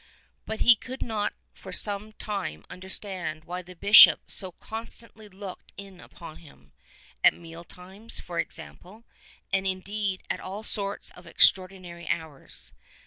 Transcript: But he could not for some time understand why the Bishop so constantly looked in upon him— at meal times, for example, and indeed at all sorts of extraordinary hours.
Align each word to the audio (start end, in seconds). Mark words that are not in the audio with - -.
But 0.47 0.61
he 0.61 0.75
could 0.75 1.03
not 1.03 1.31
for 1.53 1.71
some 1.71 2.13
time 2.13 2.65
understand 2.71 3.43
why 3.43 3.61
the 3.61 3.75
Bishop 3.75 4.31
so 4.31 4.53
constantly 4.53 5.29
looked 5.29 5.73
in 5.77 5.99
upon 6.01 6.37
him— 6.37 6.71
at 7.23 7.35
meal 7.35 7.63
times, 7.63 8.19
for 8.19 8.39
example, 8.39 9.03
and 9.53 9.67
indeed 9.67 10.23
at 10.27 10.39
all 10.39 10.63
sorts 10.63 11.11
of 11.11 11.27
extraordinary 11.27 12.09
hours. 12.09 12.71